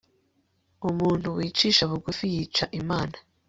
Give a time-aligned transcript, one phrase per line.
[0.89, 3.17] Umuntu wicisha bugufi yica imana